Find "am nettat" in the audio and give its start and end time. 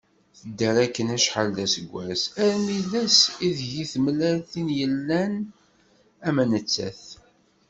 6.27-7.03